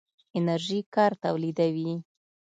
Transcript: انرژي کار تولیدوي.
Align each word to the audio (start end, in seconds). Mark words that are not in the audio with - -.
انرژي 0.39 0.79
کار 0.95 1.11
تولیدوي. 1.23 1.91